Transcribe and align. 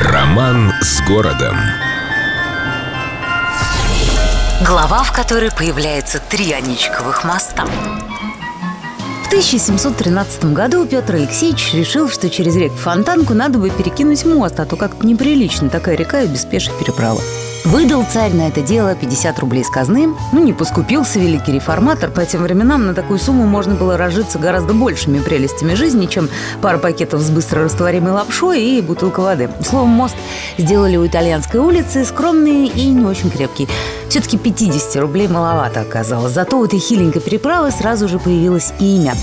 Роман 0.00 0.74
с 0.82 1.00
городом. 1.08 1.56
Глава, 4.66 5.02
в 5.02 5.10
которой 5.10 5.50
появляется 5.50 6.20
три 6.20 6.52
Аничковых 6.52 7.24
моста. 7.24 7.64
В 9.24 9.26
1713 9.28 10.52
году 10.52 10.84
Петр 10.86 11.14
Алексеевич 11.14 11.72
решил, 11.72 12.10
что 12.10 12.28
через 12.28 12.56
реку 12.56 12.76
Фонтанку 12.76 13.32
надо 13.32 13.58
бы 13.58 13.70
перекинуть 13.70 14.26
мост, 14.26 14.60
а 14.60 14.66
то 14.66 14.76
как-то 14.76 15.06
неприлично 15.06 15.70
такая 15.70 15.96
река 15.96 16.20
и 16.20 16.28
без 16.28 16.44
пешей 16.44 16.74
переправы. 16.78 17.22
Выдал 17.64 18.04
царь 18.10 18.32
на 18.32 18.48
это 18.48 18.62
дело 18.62 18.94
50 18.94 19.38
рублей 19.38 19.64
с 19.64 19.70
казны. 19.70 20.08
Ну, 20.32 20.42
не 20.42 20.52
поскупился 20.52 21.18
великий 21.18 21.52
реформатор. 21.52 22.10
По 22.10 22.24
тем 22.24 22.42
временам 22.42 22.86
на 22.86 22.94
такую 22.94 23.18
сумму 23.18 23.46
можно 23.46 23.74
было 23.74 23.96
разжиться 23.96 24.38
гораздо 24.38 24.74
большими 24.74 25.18
прелестями 25.18 25.74
жизни, 25.74 26.06
чем 26.06 26.28
пара 26.62 26.78
пакетов 26.78 27.20
с 27.20 27.30
быстро 27.30 27.64
растворимой 27.64 28.12
лапшой 28.12 28.62
и 28.62 28.80
бутылка 28.80 29.20
воды. 29.20 29.50
Словом, 29.62 29.90
мост 29.90 30.16
сделали 30.58 30.96
у 30.96 31.06
итальянской 31.06 31.60
улицы, 31.60 32.04
скромный 32.04 32.66
и 32.66 32.86
не 32.86 33.04
очень 33.04 33.30
крепкий. 33.30 33.68
Все-таки 34.08 34.38
50 34.38 34.96
рублей 34.96 35.26
маловато 35.26 35.80
оказалось. 35.80 36.32
Зато 36.32 36.58
у 36.58 36.64
этой 36.64 36.78
хиленькой 36.78 37.22
переправы 37.22 37.70
сразу 37.70 38.08
же 38.08 38.18
появилось 38.18 38.72
имя 38.78 39.14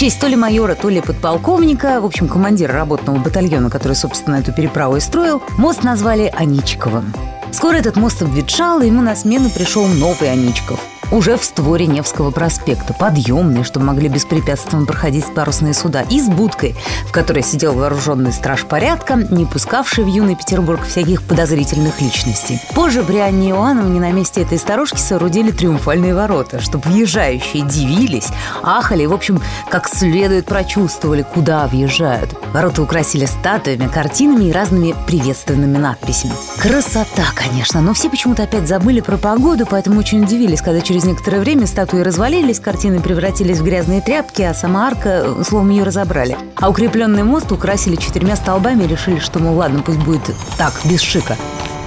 честь 0.00 0.18
то 0.18 0.28
ли 0.28 0.34
майора, 0.34 0.74
то 0.76 0.88
ли 0.88 1.02
подполковника, 1.02 2.00
в 2.00 2.06
общем, 2.06 2.26
командира 2.26 2.72
работного 2.72 3.18
батальона, 3.18 3.68
который, 3.68 3.92
собственно, 3.92 4.36
эту 4.36 4.50
переправу 4.50 4.96
и 4.96 5.00
строил, 5.00 5.42
мост 5.58 5.82
назвали 5.82 6.32
Аничковым. 6.34 7.12
Скоро 7.52 7.76
этот 7.76 7.96
мост 7.96 8.22
обветшал, 8.22 8.80
и 8.80 8.86
ему 8.86 9.02
на 9.02 9.14
смену 9.16 9.50
пришел 9.50 9.86
новый 9.86 10.30
Аничков– 10.30 10.80
уже 11.10 11.36
в 11.36 11.44
створе 11.44 11.86
Невского 11.86 12.30
проспекта, 12.30 12.94
подъемные, 12.94 13.64
чтобы 13.64 13.86
могли 13.86 14.08
беспрепятственно 14.08 14.86
проходить 14.86 15.32
парусные 15.34 15.74
суда, 15.74 16.02
и 16.08 16.20
с 16.20 16.28
будкой, 16.28 16.74
в 17.06 17.12
которой 17.12 17.42
сидел 17.42 17.74
вооруженный 17.74 18.32
страж 18.32 18.64
порядка, 18.64 19.16
не 19.16 19.46
пускавший 19.46 20.04
в 20.04 20.08
юный 20.08 20.36
Петербург 20.36 20.80
всяких 20.86 21.22
подозрительных 21.22 22.00
личностей. 22.00 22.60
Позже 22.74 23.02
при 23.02 23.18
Анне 23.18 23.50
Иоанновне 23.50 24.00
на 24.00 24.12
месте 24.12 24.42
этой 24.42 24.58
сторожки 24.58 24.98
соорудили 24.98 25.50
триумфальные 25.50 26.14
ворота, 26.14 26.60
чтобы 26.60 26.88
въезжающие 26.88 27.62
дивились, 27.62 28.28
ахали 28.62 29.06
в 29.06 29.12
общем, 29.12 29.40
как 29.70 29.88
следует 29.88 30.46
прочувствовали, 30.46 31.22
куда 31.22 31.66
въезжают. 31.66 32.34
Ворота 32.52 32.82
украсили 32.82 33.26
статуями, 33.26 33.86
картинами 33.86 34.46
и 34.46 34.52
разными 34.52 34.94
приветственными 35.06 35.76
надписями. 35.76 36.32
Красота, 36.58 37.24
конечно, 37.34 37.80
но 37.80 37.94
все 37.94 38.10
почему-то 38.10 38.42
опять 38.42 38.68
забыли 38.68 39.00
про 39.00 39.16
погоду, 39.16 39.66
поэтому 39.68 40.00
очень 40.00 40.22
удивились, 40.22 40.60
когда 40.60 40.80
через 40.80 40.99
Через 41.00 41.12
некоторое 41.12 41.40
время 41.40 41.66
статуи 41.66 42.02
развалились, 42.02 42.60
картины 42.60 43.00
превратились 43.00 43.56
в 43.56 43.64
грязные 43.64 44.02
тряпки, 44.02 44.42
а 44.42 44.52
сама 44.52 44.86
арка, 44.86 45.34
словом, 45.48 45.70
ее 45.70 45.82
разобрали. 45.82 46.36
А 46.56 46.68
укрепленный 46.68 47.22
мост 47.22 47.50
украсили 47.52 47.96
четырьмя 47.96 48.36
столбами 48.36 48.84
и 48.84 48.86
решили, 48.86 49.18
что, 49.18 49.38
мол, 49.38 49.56
ладно, 49.56 49.80
пусть 49.80 50.00
будет 50.00 50.20
так, 50.58 50.74
без 50.84 51.00
шика. 51.00 51.38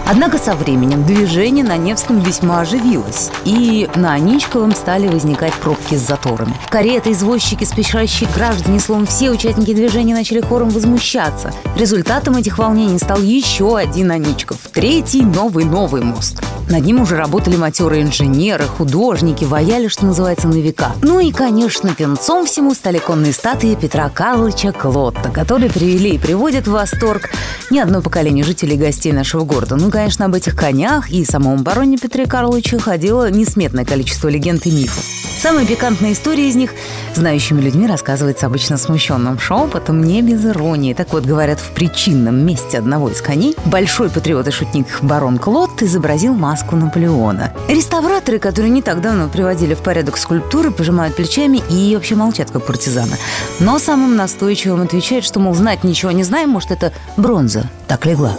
Однако 0.06 0.38
со 0.38 0.56
временем 0.56 1.06
движение 1.06 1.64
на 1.64 1.78
Невском 1.78 2.20
весьма 2.20 2.62
оживилось, 2.62 3.32
и 3.46 3.90
на 3.96 4.14
Аничковом 4.14 4.74
стали 4.74 5.08
возникать 5.08 5.54
пробки 5.54 5.96
с 5.96 6.06
заторами. 6.06 6.54
Кареты, 6.70 7.14
извозчики, 7.14 7.64
спешащие 7.64 8.30
граждане, 8.36 8.80
словом, 8.80 9.06
все 9.06 9.32
участники 9.32 9.74
движения 9.74 10.14
начали 10.14 10.42
хором 10.42 10.70
возмущаться. 10.70 11.54
Результатом 11.78 12.36
этих 12.36 12.58
волнений 12.58 13.00
стал 13.00 13.22
еще 13.22 13.78
один 13.78 14.12
Аничков, 14.12 14.58
третий 14.74 15.22
новый-новый 15.22 16.04
мост. 16.04 16.44
Над 16.70 16.86
ним 16.86 17.02
уже 17.02 17.18
работали 17.18 17.56
матерые 17.56 18.04
инженеры, 18.04 18.64
художники, 18.66 19.44
ваяли, 19.44 19.88
что 19.88 20.06
называется, 20.06 20.48
на 20.48 20.56
века. 20.56 20.94
Ну 21.02 21.20
и, 21.20 21.32
конечно, 21.32 21.94
венцом 21.98 22.46
всему 22.46 22.74
стали 22.74 23.00
конные 23.00 23.34
статуи 23.34 23.78
Петра 23.80 24.10
Карловича 24.10 24.72
Клотта, 24.72 25.30
которые 25.30 25.70
привели 25.70 26.16
и 26.16 26.18
приводят 26.18 26.68
в 26.68 26.72
восторг 26.72 27.30
не 27.70 27.80
одно 27.80 28.02
поколение 28.02 28.44
жителей 28.44 28.76
и 28.76 28.80
гостей 28.80 29.12
нашего 29.12 29.44
города. 29.44 29.76
Ну, 29.76 29.90
конечно, 29.94 30.26
об 30.26 30.34
этих 30.34 30.56
конях 30.56 31.12
и 31.12 31.24
самом 31.24 31.62
бароне 31.62 31.98
Петре 32.00 32.26
Карловиче 32.26 32.80
ходило 32.80 33.30
несметное 33.30 33.86
количество 33.86 34.28
легенд 34.28 34.66
и 34.66 34.72
мифов. 34.72 35.06
Самая 35.40 35.68
пикантная 35.68 36.14
история 36.14 36.50
из 36.50 36.56
них 36.56 36.72
знающими 37.14 37.62
людьми 37.62 37.86
рассказывается 37.86 38.48
обычно 38.48 38.78
смущенным 38.78 39.38
шепотом, 39.38 40.02
не 40.02 40.24
без 40.24 40.44
иронии. 40.46 40.96
Так 40.96 41.14
вот, 41.14 41.26
говорят, 41.26 41.60
в 41.60 41.70
причинном 41.72 42.44
месте 42.44 42.80
одного 42.80 43.10
из 43.10 43.22
коней 43.22 43.56
большой 43.66 44.10
патриот 44.10 44.48
и 44.48 44.52
шутник 44.52 44.88
барон 45.04 45.38
Клод 45.38 45.84
изобразил 45.84 46.34
маску 46.34 46.76
Наполеона. 46.76 47.54
Реставраторы, 47.68 48.40
которые 48.40 48.72
не 48.72 48.82
так 48.82 49.00
давно 49.00 49.28
приводили 49.28 49.76
в 49.76 49.80
порядок 49.80 50.18
скульптуры, 50.18 50.72
пожимают 50.72 51.16
плечами 51.16 51.62
и 51.70 51.94
вообще 51.94 52.16
молчат, 52.16 52.50
как 52.50 52.66
партизаны. 52.66 53.18
Но 53.60 53.78
самым 53.78 54.16
настойчивым 54.16 54.82
отвечает, 54.82 55.24
что, 55.24 55.40
мол, 55.40 55.54
знать 55.54 55.84
ничего 55.84 56.12
не 56.12 56.24
знаем, 56.24 56.50
может, 56.50 56.72
это 56.72 56.94
бронза 57.16 57.70
так 57.88 58.08
легла. 58.08 58.36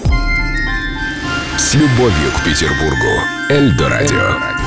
С 1.57 1.75
любовью 1.75 2.33
к 2.33 2.45
Петербургу. 2.45 3.23
Эльдо 3.49 3.89
радио. 3.89 4.64